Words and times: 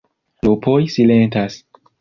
Lupoj 0.47 0.79
silentas. 0.95 1.63